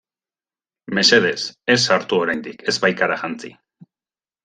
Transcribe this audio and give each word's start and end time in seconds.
Mesedez, 0.99 1.45
ez 1.75 1.77
sartu 1.85 2.19
oraindik 2.25 2.67
ez 2.75 2.79
baikara 2.87 3.23
jantzi! 3.25 3.57